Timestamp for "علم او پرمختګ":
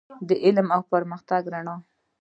0.43-1.43